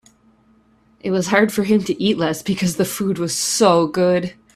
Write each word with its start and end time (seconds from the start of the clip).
It 1.01 1.11
was 1.11 1.27
hard 1.27 1.51
for 1.53 1.63
him 1.63 1.83
to 1.83 2.01
eat 2.03 2.17
less 2.17 2.41
because 2.41 2.77
the 2.77 2.85
food 2.85 3.19
was 3.19 3.35
so 3.37 3.85
good. 3.85 4.33